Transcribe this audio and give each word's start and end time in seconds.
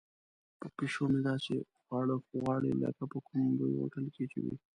پیشو 0.77 1.03
مې 1.11 1.19
داسې 1.29 1.55
خواړه 1.83 2.15
غواړي 2.41 2.71
لکه 2.83 3.03
په 3.11 3.17
کوم 3.27 3.43
لوی 3.59 3.75
هوټل 3.81 4.05
کې 4.15 4.25
چې 4.31 4.39
وي. 4.43 4.55